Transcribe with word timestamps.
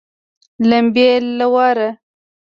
لمبې 0.69 1.07
له 1.37 1.45
واره 1.53 1.89